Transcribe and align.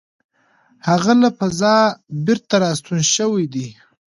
هغه 0.87 1.13
له 1.21 1.29
فضا 1.37 1.77
بېرته 2.25 2.55
راستون 2.63 2.99
شوی 3.15 3.45
دی. 3.53 3.67